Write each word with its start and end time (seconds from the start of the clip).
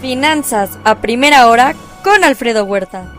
Finanzas 0.00 0.78
a 0.84 1.00
primera 1.00 1.48
hora 1.48 1.74
con 2.04 2.22
Alfredo 2.22 2.64
Huerta. 2.64 3.10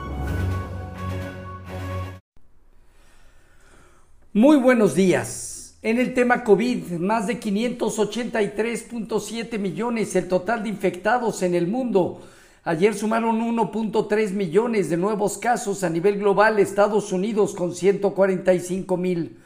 Muy 4.32 4.58
buenos 4.58 4.94
días. 4.94 5.80
En 5.82 6.00
el 6.00 6.14
tema 6.14 6.44
COVID, 6.44 7.00
más 7.00 7.26
de 7.26 7.40
583.7 7.40 9.58
millones 9.58 10.16
el 10.16 10.28
total 10.28 10.62
de 10.62 10.70
infectados 10.70 11.42
en 11.42 11.56
el 11.56 11.66
mundo. 11.66 12.22
Ayer 12.64 12.94
sumaron 12.94 13.42
1.3 13.42 14.34
millones 14.34 14.92
de 14.92 14.98
nuevos 14.98 15.40
casos 15.40 15.84
a 15.84 15.90
nivel 15.90 16.20
global, 16.20 16.60
Estados 16.60 17.12
Unidos 17.12 17.56
con 17.56 17.74
145 17.74 18.98
mil. 18.98 19.40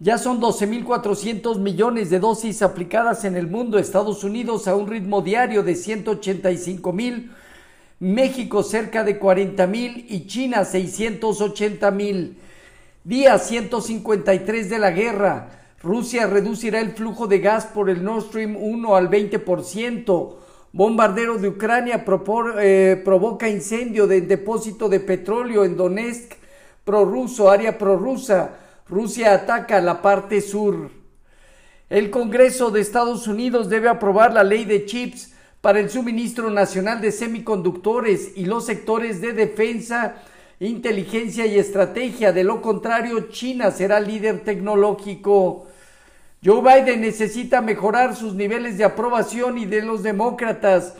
Ya 0.00 0.16
son 0.16 0.40
12.400 0.40 1.58
millones 1.58 2.08
de 2.08 2.20
dosis 2.20 2.62
aplicadas 2.62 3.24
en 3.24 3.36
el 3.36 3.48
mundo, 3.48 3.80
Estados 3.80 4.22
Unidos 4.22 4.68
a 4.68 4.76
un 4.76 4.86
ritmo 4.86 5.22
diario 5.22 5.64
de 5.64 5.74
185 5.74 6.92
mil, 6.92 7.32
México 7.98 8.62
cerca 8.62 9.02
de 9.02 9.18
40 9.18 9.66
mil 9.66 10.06
y 10.08 10.28
China 10.28 10.64
680 10.64 11.90
mil. 11.90 12.38
Día 13.02 13.38
153 13.38 14.70
de 14.70 14.78
la 14.78 14.92
guerra. 14.92 15.48
Rusia 15.82 16.28
reducirá 16.28 16.78
el 16.78 16.92
flujo 16.92 17.26
de 17.26 17.40
gas 17.40 17.66
por 17.66 17.90
el 17.90 18.04
Nord 18.04 18.26
Stream 18.26 18.56
1 18.56 18.94
al 18.94 19.10
20%. 19.10 20.34
Bombardero 20.72 21.38
de 21.38 21.48
Ucrania 21.48 22.04
eh, 22.60 23.02
provoca 23.04 23.48
incendio 23.48 24.06
del 24.06 24.28
depósito 24.28 24.88
de 24.88 25.00
petróleo 25.00 25.64
en 25.64 25.76
Donetsk, 25.76 26.34
prorruso, 26.84 27.50
área 27.50 27.76
prorrusa. 27.76 28.67
Rusia 28.88 29.34
ataca 29.34 29.80
la 29.80 30.00
parte 30.00 30.40
sur. 30.40 30.90
El 31.90 32.10
Congreso 32.10 32.70
de 32.70 32.80
Estados 32.80 33.28
Unidos 33.28 33.68
debe 33.68 33.88
aprobar 33.88 34.32
la 34.32 34.44
ley 34.44 34.64
de 34.64 34.86
chips 34.86 35.34
para 35.60 35.80
el 35.80 35.90
suministro 35.90 36.50
nacional 36.50 37.00
de 37.00 37.12
semiconductores 37.12 38.32
y 38.36 38.46
los 38.46 38.64
sectores 38.64 39.20
de 39.20 39.32
defensa, 39.34 40.22
inteligencia 40.60 41.44
y 41.46 41.58
estrategia. 41.58 42.32
De 42.32 42.44
lo 42.44 42.62
contrario, 42.62 43.28
China 43.28 43.70
será 43.70 44.00
líder 44.00 44.40
tecnológico. 44.40 45.66
Joe 46.42 46.62
Biden 46.62 47.00
necesita 47.02 47.60
mejorar 47.60 48.16
sus 48.16 48.34
niveles 48.34 48.78
de 48.78 48.84
aprobación 48.84 49.58
y 49.58 49.66
de 49.66 49.82
los 49.82 50.02
demócratas. 50.02 50.94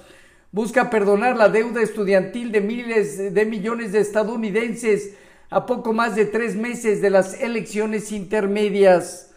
Busca 0.52 0.90
perdonar 0.90 1.36
la 1.36 1.48
deuda 1.48 1.82
estudiantil 1.82 2.52
de 2.52 2.60
miles 2.60 3.32
de 3.32 3.44
millones 3.46 3.92
de 3.92 4.00
estadounidenses 4.00 5.14
a 5.50 5.66
poco 5.66 5.92
más 5.92 6.14
de 6.14 6.26
tres 6.26 6.56
meses 6.56 7.00
de 7.00 7.10
las 7.10 7.40
elecciones 7.40 8.12
intermedias. 8.12 9.30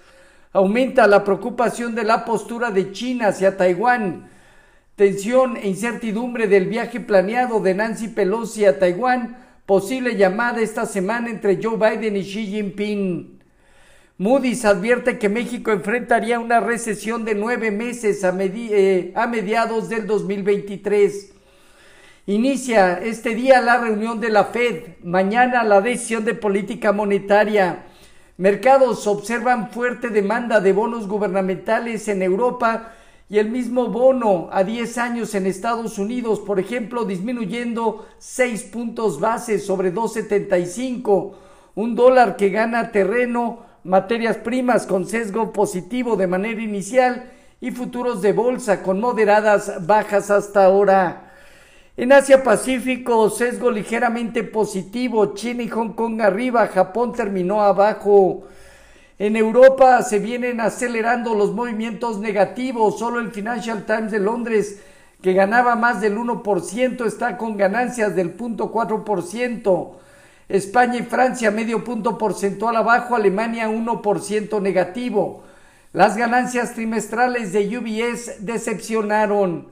Aumenta 0.54 1.08
la 1.08 1.23
preocupación 1.23 1.95
de 1.95 2.04
la 2.04 2.26
postura 2.26 2.72
de 2.72 2.92
China 2.92 3.28
hacia 3.28 3.56
Taiwán. 3.56 4.30
Tensión 4.95 5.56
e 5.56 5.67
incertidumbre 5.67 6.48
del 6.48 6.67
viaje 6.67 7.00
planeado 7.00 7.62
de 7.62 7.73
Nancy 7.73 8.09
Pelosi 8.09 8.66
a 8.66 8.78
Taiwán. 8.78 9.38
Posible 9.66 10.17
llamada 10.17 10.62
esta 10.62 10.86
semana 10.86 11.30
entre 11.30 11.59
Joe 11.62 11.78
Biden 11.78 12.17
y 12.17 12.23
Xi 12.23 12.48
Jinping. 12.48 13.39
Moody's 14.17 14.66
advierte 14.66 15.17
que 15.17 15.30
México 15.30 15.72
enfrentaría 15.72 16.39
una 16.39 16.59
recesión 16.59 17.26
de 17.26 17.34
nueve 17.34 17.72
meses 17.72 18.23
a, 18.23 18.36
eh, 18.39 19.14
a 19.16 19.26
mediados 19.26 19.89
del 19.89 20.06
2023. 20.06 21.30
Inicia 22.27 23.00
este 23.02 23.33
día 23.33 23.61
la 23.61 23.80
reunión 23.80 24.19
de 24.19 24.30
la 24.30 24.45
Fed, 24.45 25.00
mañana 25.02 25.64
la 25.64 25.81
decisión 25.81 26.23
de 26.23 26.36
política 26.36 26.91
monetaria. 26.91 27.86
Mercados 28.38 29.08
observan 29.08 29.72
fuerte 29.72 30.09
demanda 30.09 30.59
de 30.61 30.72
bonos 30.72 31.08
gubernamentales 31.08 32.08
en 32.09 32.22
Europa 32.22 32.94
y 33.27 33.39
el 33.39 33.49
mismo 33.49 33.88
bono 33.88 34.49
a 34.52 34.64
10 34.64 34.99
años 34.99 35.33
en 35.33 35.47
Estados 35.47 35.97
Unidos, 35.97 36.39
por 36.42 36.59
ejemplo, 36.59 37.05
disminuyendo 37.05 38.05
6 38.19 38.66
puntos 38.66 39.19
base 39.19 39.58
sobre 39.58 39.92
2.75, 39.92 41.31
un 41.73 41.95
dólar 41.95 42.36
que 42.36 42.49
gana 42.49 42.92
terreno, 42.92 43.65
materias 43.83 44.38
primas 44.38 44.86
con 44.86 45.08
sesgo 45.08 45.52
positivo 45.52 46.15
de 46.17 46.27
manera 46.27 46.61
inicial 46.61 47.32
y 47.59 47.71
futuros 47.71 48.21
de 48.21 48.33
bolsa 48.33 48.83
con 48.83 48.99
moderadas 48.99 49.88
bajas 49.88 50.30
hasta 50.30 50.65
ahora. 50.65 51.30
En 51.97 52.13
Asia 52.13 52.41
Pacífico, 52.41 53.29
sesgo 53.29 53.69
ligeramente 53.69 54.45
positivo, 54.45 55.33
China 55.33 55.63
y 55.63 55.67
Hong 55.67 55.89
Kong 55.89 56.21
arriba, 56.21 56.67
Japón 56.67 57.11
terminó 57.11 57.61
abajo. 57.61 58.43
En 59.19 59.35
Europa 59.35 60.02
se 60.02 60.19
vienen 60.19 60.61
acelerando 60.61 61.35
los 61.35 61.52
movimientos 61.52 62.17
negativos, 62.19 62.97
solo 62.97 63.19
el 63.19 63.31
Financial 63.31 63.85
Times 63.85 64.11
de 64.11 64.19
Londres, 64.19 64.81
que 65.21 65.33
ganaba 65.33 65.75
más 65.75 65.99
del 65.99 66.17
1%, 66.17 67.05
está 67.05 67.35
con 67.35 67.57
ganancias 67.57 68.15
del 68.15 68.37
0.4%. 68.37 69.91
España 70.47 70.97
y 70.97 71.03
Francia 71.03 71.52
medio 71.52 71.83
punto 71.83 72.17
porcentual 72.17 72.77
abajo, 72.77 73.17
Alemania 73.17 73.69
1% 73.69 74.61
negativo. 74.61 75.43
Las 75.91 76.15
ganancias 76.15 76.73
trimestrales 76.73 77.52
de 77.52 77.77
UBS 77.77 78.45
decepcionaron. 78.45 79.70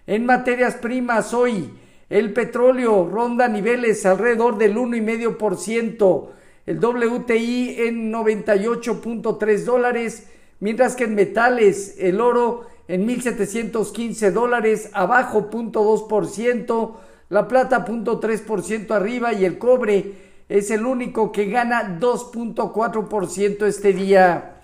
En 0.06 0.26
materias 0.26 0.74
primas 0.74 1.32
hoy, 1.32 1.70
el 2.10 2.34
petróleo 2.34 3.08
ronda 3.10 3.48
niveles 3.48 4.04
alrededor 4.04 4.58
del 4.58 4.76
1,5%, 4.76 6.28
el 6.66 6.84
WTI 6.84 7.76
en 7.78 8.12
98.3 8.12 9.64
dólares, 9.64 10.26
mientras 10.60 10.96
que 10.96 11.04
en 11.04 11.14
metales 11.14 11.96
el 11.98 12.20
oro 12.20 12.66
en 12.88 13.06
1.715 13.06 14.30
dólares, 14.32 14.90
abajo 14.94 15.50
0.2%, 15.50 16.92
la 17.28 17.46
plata 17.46 17.84
0.3% 17.84 18.90
arriba 18.92 19.34
y 19.34 19.44
el 19.44 19.58
cobre 19.58 20.14
es 20.48 20.70
el 20.70 20.86
único 20.86 21.30
que 21.30 21.46
gana 21.46 21.98
2.4% 22.00 23.66
este 23.66 23.92
día. 23.92 24.54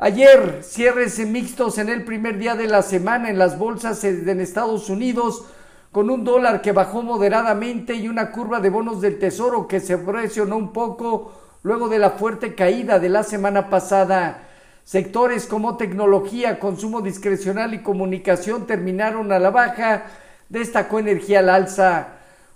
Ayer, 0.00 0.60
cierres 0.62 1.18
mixtos 1.26 1.78
en 1.78 1.88
el 1.88 2.04
primer 2.04 2.38
día 2.38 2.54
de 2.54 2.66
la 2.66 2.82
semana 2.82 3.30
en 3.30 3.38
las 3.38 3.58
bolsas 3.58 4.02
en 4.04 4.40
Estados 4.40 4.90
Unidos, 4.90 5.44
con 5.92 6.10
un 6.10 6.24
dólar 6.24 6.62
que 6.62 6.72
bajó 6.72 7.02
moderadamente 7.02 7.94
y 7.94 8.08
una 8.08 8.30
curva 8.30 8.60
de 8.60 8.70
bonos 8.70 9.00
del 9.00 9.18
tesoro 9.18 9.66
que 9.66 9.80
se 9.80 9.98
presionó 9.98 10.56
un 10.56 10.72
poco 10.72 11.32
luego 11.62 11.88
de 11.88 11.98
la 11.98 12.10
fuerte 12.10 12.54
caída 12.54 12.98
de 12.98 13.08
la 13.08 13.22
semana 13.22 13.70
pasada. 13.70 14.47
Sectores 14.88 15.44
como 15.44 15.76
tecnología, 15.76 16.58
consumo 16.58 17.02
discrecional 17.02 17.74
y 17.74 17.82
comunicación 17.82 18.66
terminaron 18.66 19.30
a 19.32 19.38
la 19.38 19.50
baja, 19.50 20.04
destacó 20.48 20.98
energía 20.98 21.40
al 21.40 21.50
alza. 21.50 22.08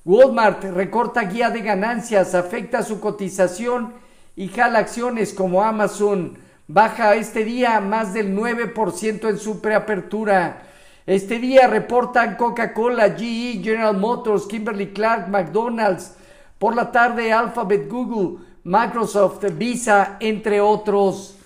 Walmart 0.06 0.64
recorta 0.64 1.24
guía 1.24 1.50
de 1.50 1.60
ganancias, 1.60 2.34
afecta 2.34 2.82
su 2.82 3.00
cotización 3.00 3.92
y 4.34 4.48
jala 4.48 4.78
acciones 4.78 5.34
como 5.34 5.62
Amazon. 5.62 6.38
Baja 6.68 7.16
este 7.16 7.44
día 7.44 7.78
más 7.80 8.14
del 8.14 8.34
9% 8.34 9.28
en 9.28 9.36
su 9.36 9.60
preapertura. 9.60 10.62
Este 11.04 11.38
día 11.38 11.66
reportan 11.66 12.36
Coca-Cola, 12.36 13.10
GE, 13.10 13.60
General 13.62 13.98
Motors, 13.98 14.46
Kimberly 14.46 14.94
Clark, 14.94 15.28
McDonald's. 15.28 16.14
Por 16.58 16.74
la 16.74 16.90
tarde 16.90 17.30
Alphabet, 17.30 17.90
Google, 17.90 18.42
Microsoft, 18.64 19.44
Visa, 19.58 20.16
entre 20.18 20.62
otros. 20.62 21.36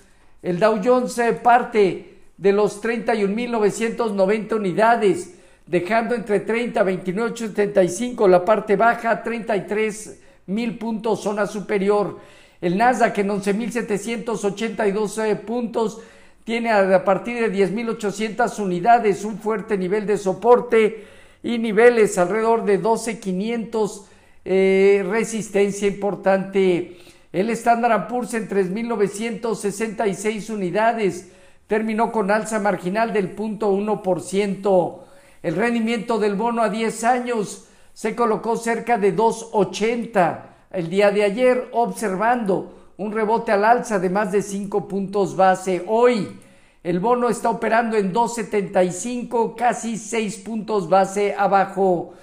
El 0.47 0.59
Dow 0.59 0.79
Jones 0.81 1.19
parte 1.43 2.15
de 2.37 2.53
los 2.53 2.81
31.990 2.81 4.55
unidades, 4.55 5.33
dejando 5.65 6.15
entre 6.15 6.39
30, 6.39 6.83
29, 6.83 7.35
75 7.35 8.25
la 8.29 8.45
parte 8.45 8.77
baja, 8.77 9.21
33 9.21 10.21
mil 10.45 10.77
puntos 10.77 11.21
zona 11.21 11.47
superior. 11.47 12.19
El 12.61 12.77
Nasdaq 12.77 13.17
en 13.17 13.27
11.782 13.27 15.37
puntos 15.41 15.99
tiene 16.45 16.71
a 16.71 17.03
partir 17.03 17.41
de 17.41 17.51
10.800 17.51 18.57
unidades 18.59 19.25
un 19.25 19.39
fuerte 19.39 19.77
nivel 19.77 20.05
de 20.05 20.17
soporte 20.17 21.07
y 21.43 21.57
niveles 21.57 22.17
alrededor 22.17 22.63
de 22.63 22.81
12.500 22.81 24.05
eh, 24.45 25.05
resistencia 25.09 25.89
importante. 25.89 26.95
El 27.33 27.49
Standard 27.49 28.07
Poor's 28.07 28.33
en 28.33 28.47
3.966 28.47 30.49
unidades 30.49 31.29
terminó 31.67 32.11
con 32.11 32.31
alza 32.31 32.59
marginal 32.59 33.11
del 33.11 33.35
0.1%. 33.35 34.99
El 35.43 35.55
rendimiento 35.55 36.19
del 36.19 36.35
bono 36.35 36.61
a 36.61 36.69
10 36.69 37.03
años 37.03 37.67
se 37.93 38.15
colocó 38.15 38.55
cerca 38.55 38.97
de 38.97 39.15
2.80 39.15 40.41
el 40.71 40.89
día 40.89 41.11
de 41.11 41.23
ayer, 41.23 41.67
observando 41.73 42.73
un 42.97 43.11
rebote 43.11 43.51
al 43.51 43.65
alza 43.65 43.99
de 43.99 44.09
más 44.09 44.31
de 44.31 44.41
5 44.41 44.87
puntos 44.87 45.35
base. 45.35 45.83
Hoy, 45.87 46.39
El 46.83 47.01
bono 47.01 47.27
está 47.27 47.49
operando 47.49 47.97
en 47.97 48.13
2.75, 48.13 49.55
casi 49.55 49.97
6 49.97 50.37
puntos 50.37 50.87
base 50.87 51.35
abajo. 51.37 52.13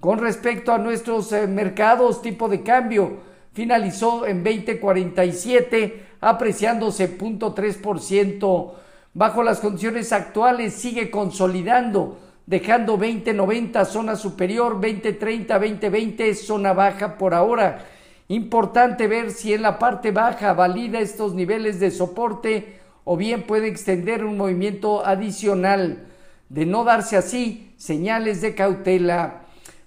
Con 0.00 0.18
respecto 0.18 0.72
a 0.72 0.78
nuestros 0.78 1.30
eh, 1.32 1.46
mercados, 1.46 2.22
tipo 2.22 2.48
de 2.48 2.62
cambio 2.62 3.18
finalizó 3.54 4.26
en 4.26 4.44
20.47, 4.44 5.94
apreciándose 6.20 7.18
0.3%. 7.18 8.72
Bajo 9.14 9.42
las 9.44 9.60
condiciones 9.60 10.12
actuales 10.12 10.74
sigue 10.74 11.10
consolidando, 11.10 12.18
dejando 12.46 12.98
20.90 12.98 13.86
zona 13.86 14.16
superior, 14.16 14.80
20.30, 14.80 15.46
20.20 15.46 16.34
zona 16.34 16.72
baja 16.72 17.16
por 17.16 17.32
ahora. 17.32 17.86
Importante 18.26 19.06
ver 19.06 19.30
si 19.30 19.54
en 19.54 19.62
la 19.62 19.78
parte 19.78 20.10
baja 20.10 20.52
valida 20.52 20.98
estos 20.98 21.34
niveles 21.34 21.78
de 21.78 21.90
soporte 21.90 22.80
o 23.04 23.16
bien 23.16 23.42
puede 23.42 23.68
extender 23.68 24.24
un 24.24 24.36
movimiento 24.36 25.06
adicional. 25.06 26.06
De 26.48 26.66
no 26.66 26.84
darse 26.84 27.16
así, 27.16 27.72
señales 27.76 28.40
de 28.40 28.54
cautela. 28.54 29.43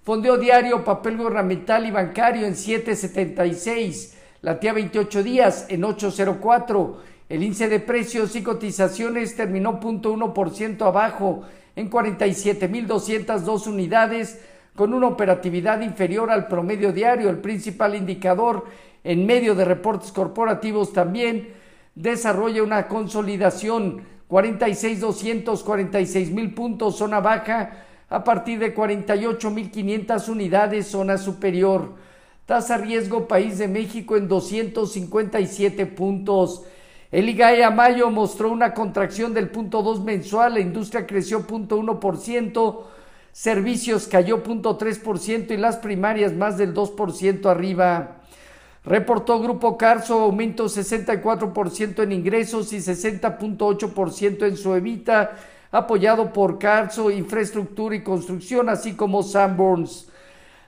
Fondeo 0.07 0.37
diario, 0.37 0.85
papel 0.85 1.17
gubernamental 1.17 1.85
y 1.85 1.91
bancario 1.91 2.47
en 2.47 2.55
776. 2.55 4.17
La 4.41 4.57
tía 4.57 4.71
28 4.71 5.21
días 5.21 5.65
en 5.67 5.83
804. 5.83 6.97
El 7.27 7.43
índice 7.43 7.67
de 7.67 7.81
precios 7.81 8.33
y 8.37 8.41
cotizaciones 8.41 9.35
terminó 9.35 9.81
0.1% 9.81 10.81
abajo 10.83 11.41
en 11.75 11.91
47.202 11.91 13.67
unidades 13.67 14.41
con 14.77 14.93
una 14.93 15.07
operatividad 15.07 15.81
inferior 15.81 16.31
al 16.31 16.47
promedio 16.47 16.93
diario, 16.93 17.29
el 17.29 17.39
principal 17.39 17.93
indicador 17.93 18.63
en 19.03 19.25
medio 19.25 19.55
de 19.55 19.65
reportes 19.65 20.13
corporativos 20.13 20.93
también 20.93 21.49
desarrolla 21.95 22.63
una 22.63 22.87
consolidación 22.87 24.03
46.246 24.29 26.31
mil 26.31 26.53
puntos 26.53 26.97
zona 26.97 27.19
baja 27.19 27.86
a 28.09 28.23
partir 28.23 28.59
de 28.59 28.73
48.500 28.73 30.29
unidades 30.29 30.87
zona 30.87 31.17
superior. 31.17 31.95
Tasa 32.45 32.77
riesgo 32.77 33.27
país 33.27 33.57
de 33.57 33.67
México 33.67 34.15
en 34.15 34.27
257 34.27 35.85
puntos. 35.87 36.63
El 37.11 37.29
IGAE 37.29 37.63
a 37.63 37.71
mayo 37.71 38.09
mostró 38.09 38.49
una 38.51 38.73
contracción 38.73 39.33
del 39.33 39.49
punto 39.49 39.81
2 39.81 40.03
mensual, 40.03 40.53
la 40.55 40.59
industria 40.59 41.05
creció 41.05 41.45
0.1%, 41.45 42.81
servicios 43.31 44.07
cayó 44.07 44.43
0.3% 44.43 45.51
y 45.51 45.57
las 45.57 45.77
primarias 45.77 46.33
más 46.33 46.57
del 46.57 46.73
2% 46.73 47.45
arriba. 47.49 48.17
Reportó 48.83 49.41
Grupo 49.41 49.77
Carso 49.77 50.19
aumento 50.19 50.65
64% 50.65 52.03
en 52.03 52.11
ingresos 52.13 52.71
y 52.71 52.77
60.8% 52.77 54.47
en 54.47 54.55
su 54.55 54.73
evita, 54.73 55.37
apoyado 55.71 56.33
por 56.33 56.59
Carso, 56.59 57.11
Infraestructura 57.11 57.95
y 57.95 58.03
Construcción, 58.03 58.69
así 58.69 58.93
como 58.93 59.23
Sanborns. 59.23 60.09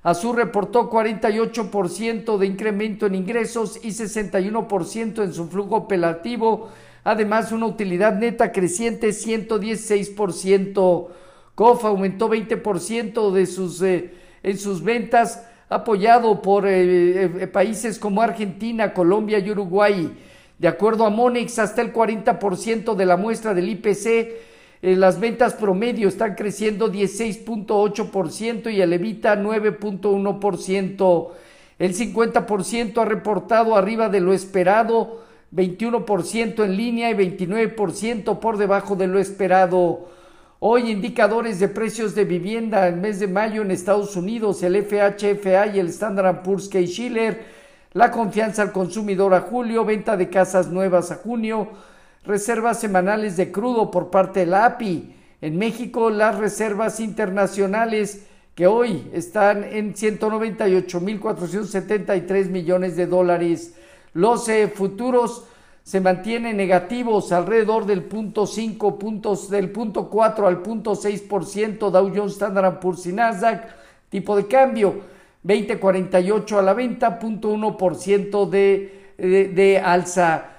Azul 0.01 0.35
reportó 0.35 0.89
48% 0.89 2.37
de 2.37 2.45
incremento 2.47 3.05
en 3.05 3.15
ingresos 3.15 3.79
y 3.83 3.89
61% 3.89 5.23
en 5.23 5.33
su 5.33 5.47
flujo 5.47 5.75
operativo, 5.75 6.69
además 7.03 7.51
una 7.51 7.65
utilidad 7.65 8.17
neta 8.17 8.53
creciente 8.53 9.09
116%. 9.09 11.07
COF 11.55 11.83
aumentó 11.83 12.29
20% 12.29 13.31
de 13.31 13.45
sus, 13.45 13.81
eh, 13.81 14.13
en 14.43 14.57
sus 14.57 14.81
ventas, 14.81 15.45
apoyado 15.67 16.41
por 16.41 16.65
eh, 16.65 17.25
eh, 17.25 17.47
países 17.47 17.99
como 17.99 18.21
Argentina, 18.21 18.93
Colombia 18.93 19.39
y 19.39 19.51
Uruguay. 19.51 20.17
De 20.57 20.69
acuerdo 20.69 21.05
a 21.05 21.09
Monex, 21.09 21.59
hasta 21.59 21.81
el 21.81 21.91
40% 21.93 22.95
de 22.95 23.05
la 23.05 23.17
muestra 23.17 23.53
del 23.53 23.67
IPC, 23.67 24.48
las 24.81 25.19
ventas 25.19 25.55
promedio 25.55 26.07
están 26.07 26.35
creciendo 26.35 26.91
16.8% 26.91 28.71
y 28.71 28.81
el 28.81 28.93
Evita 28.93 29.35
9.1%. 29.35 31.29
El 31.79 31.95
50% 31.95 33.01
ha 33.01 33.05
reportado 33.05 33.75
arriba 33.75 34.09
de 34.09 34.19
lo 34.21 34.33
esperado, 34.33 35.21
21% 35.53 36.63
en 36.63 36.77
línea 36.77 37.09
y 37.09 37.13
29% 37.13 38.39
por 38.39 38.57
debajo 38.57 38.95
de 38.95 39.07
lo 39.07 39.19
esperado. 39.19 40.07
Hoy 40.59 40.91
indicadores 40.91 41.59
de 41.59 41.69
precios 41.69 42.15
de 42.15 42.25
vivienda 42.25 42.89
en 42.89 42.99
mes 42.99 43.19
de 43.21 43.27
mayo 43.27 43.61
en 43.61 43.71
Estados 43.71 44.17
Unidos, 44.17 44.61
el 44.61 44.75
FHFA 44.83 45.67
y 45.67 45.79
el 45.79 45.87
Standard 45.87 46.41
Poor's 46.43 46.67
K 46.67 46.79
Schiller, 46.85 47.45
la 47.93 48.11
confianza 48.11 48.61
al 48.61 48.73
consumidor 48.73 49.33
a 49.33 49.39
julio, 49.39 49.85
venta 49.85 50.17
de 50.17 50.29
casas 50.29 50.67
nuevas 50.67 51.11
a 51.11 51.15
junio, 51.15 51.69
reservas 52.25 52.79
semanales 52.79 53.37
de 53.37 53.51
crudo 53.51 53.91
por 53.91 54.09
parte 54.09 54.39
de 54.41 54.47
la 54.47 54.65
API. 54.65 55.15
En 55.41 55.57
México, 55.57 56.09
las 56.09 56.37
reservas 56.37 56.99
internacionales 56.99 58.25
que 58.55 58.67
hoy 58.67 59.09
están 59.13 59.63
en 59.63 59.93
198.473 59.93 62.49
millones 62.49 62.97
de 62.97 63.07
dólares. 63.07 63.75
Los 64.13 64.49
eh, 64.49 64.67
futuros 64.67 65.45
se 65.83 66.01
mantienen 66.01 66.57
negativos 66.57 67.31
alrededor 67.31 67.85
del 67.85 68.03
punto 68.03 68.45
5 68.45 68.99
puntos, 68.99 69.49
del 69.49 69.71
punto 69.71 70.09
4 70.09 70.45
al 70.45 70.61
punto 70.61 70.91
6% 70.91 71.89
Dow 71.89 72.11
Jones 72.13 72.33
Standard 72.33 72.79
Poor's 72.79 73.05
y 73.05 73.13
Nasdaq, 73.13 73.65
tipo 74.09 74.35
de 74.35 74.45
cambio 74.45 75.03
20.48 75.45 76.57
a 76.57 76.61
la 76.61 76.73
venta, 76.73 77.17
punto 77.17 77.53
1% 77.53 78.49
de, 78.49 79.13
de, 79.17 79.47
de 79.47 79.79
alza. 79.79 80.58